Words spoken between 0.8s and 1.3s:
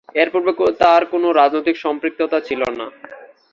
তার কোন